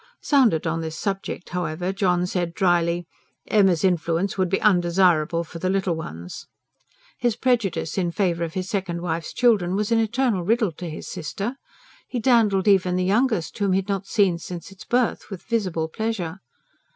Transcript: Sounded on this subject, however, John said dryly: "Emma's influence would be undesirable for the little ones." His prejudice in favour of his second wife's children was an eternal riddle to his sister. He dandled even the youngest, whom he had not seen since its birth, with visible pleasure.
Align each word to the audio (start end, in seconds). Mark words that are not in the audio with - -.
Sounded 0.19 0.65
on 0.65 0.81
this 0.81 0.97
subject, 0.97 1.49
however, 1.49 1.93
John 1.93 2.25
said 2.25 2.55
dryly: 2.55 3.05
"Emma's 3.45 3.83
influence 3.83 4.35
would 4.35 4.49
be 4.49 4.59
undesirable 4.59 5.43
for 5.43 5.59
the 5.59 5.69
little 5.69 5.93
ones." 5.95 6.47
His 7.19 7.35
prejudice 7.35 7.99
in 7.99 8.09
favour 8.09 8.43
of 8.43 8.55
his 8.55 8.67
second 8.67 9.03
wife's 9.03 9.31
children 9.31 9.75
was 9.75 9.91
an 9.91 9.99
eternal 9.99 10.41
riddle 10.41 10.71
to 10.71 10.89
his 10.89 11.07
sister. 11.07 11.55
He 12.07 12.19
dandled 12.19 12.67
even 12.67 12.95
the 12.95 13.03
youngest, 13.03 13.55
whom 13.59 13.73
he 13.73 13.77
had 13.77 13.89
not 13.89 14.07
seen 14.07 14.39
since 14.39 14.71
its 14.71 14.85
birth, 14.85 15.29
with 15.29 15.43
visible 15.43 15.87
pleasure. 15.87 16.39